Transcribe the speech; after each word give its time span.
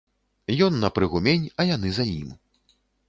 Ён 0.67 0.79
на 0.83 0.89
прыгумень, 0.95 1.45
а 1.59 1.67
яны 1.75 1.93
за 1.99 2.07
ім. 2.19 2.33